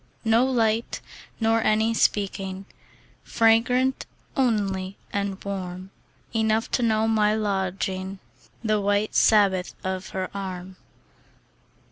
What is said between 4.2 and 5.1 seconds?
only